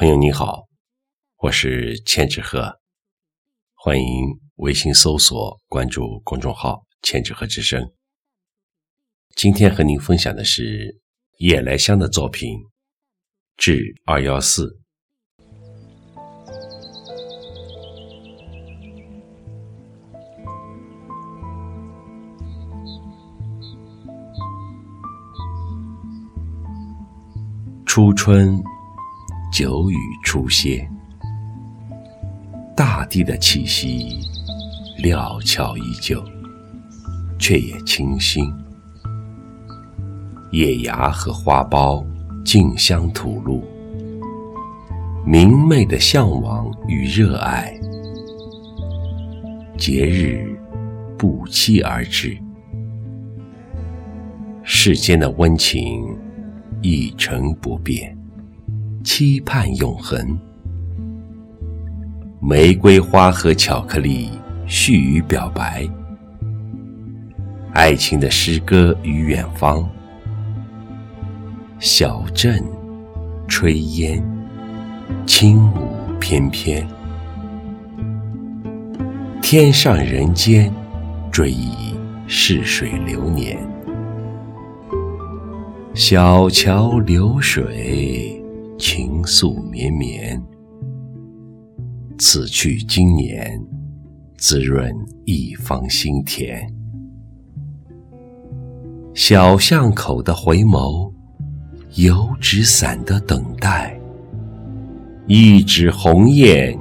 [0.00, 0.66] 朋友你好，
[1.42, 2.80] 我是千纸鹤，
[3.74, 7.92] 欢迎微信搜索关注公众号“千纸鹤之声”。
[9.36, 11.02] 今天和您分享的是
[11.36, 12.48] 夜来香的作品
[13.58, 14.68] 《至二幺四》。
[27.84, 28.62] 初春，
[29.50, 30.88] 久雨初歇，
[32.76, 34.20] 大地的气息
[34.98, 36.22] 料峭依旧，
[37.36, 38.48] 却也清新。
[40.52, 42.06] 叶芽和花苞
[42.44, 43.64] 竞相吐露，
[45.26, 47.74] 明媚的向往与热爱。
[49.76, 50.56] 节日
[51.18, 52.38] 不期而至，
[54.62, 56.16] 世间的温情。
[56.82, 58.16] 一成不变，
[59.02, 60.38] 期盼永恒。
[62.40, 64.30] 玫瑰花和巧克力
[64.66, 65.88] 絮语表白，
[67.72, 69.88] 爱情的诗歌与远方。
[71.78, 72.62] 小镇
[73.48, 74.22] 炊烟，
[75.26, 76.86] 轻舞翩翩。
[79.40, 80.72] 天上人间，
[81.32, 81.94] 追忆
[82.26, 83.58] 逝水流年。
[85.94, 88.39] 小桥流水，
[88.80, 90.42] 情愫绵绵。
[92.18, 93.62] 此去经年，
[94.38, 94.90] 滋润
[95.26, 96.66] 一方心田。
[99.14, 101.12] 小巷口的回眸，
[101.96, 103.94] 油纸伞的等待。
[105.26, 106.78] 一纸鸿雁，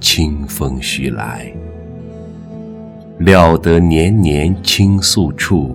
[0.00, 1.50] 清风徐来。
[3.18, 5.74] 料得年年倾诉处。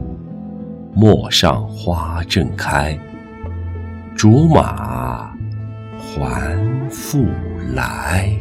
[0.96, 2.98] 陌上花正开，
[4.16, 5.09] 竹马
[6.90, 7.28] 复
[7.74, 8.39] 来。